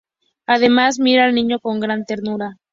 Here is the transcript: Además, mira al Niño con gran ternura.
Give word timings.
Además, 0.47 0.97
mira 0.97 1.25
al 1.25 1.35
Niño 1.35 1.59
con 1.59 1.79
gran 1.79 2.05
ternura. 2.05 2.57